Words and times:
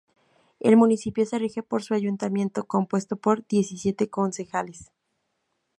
El 0.59 0.77
municipio 0.77 1.27
se 1.27 1.37
rige 1.37 1.61
por 1.61 1.83
su 1.83 1.93
ayuntamiento, 1.93 2.63
compuesto 2.63 3.17
por 3.17 3.45
diecisiete 3.45 4.09
concejales. 4.09 4.91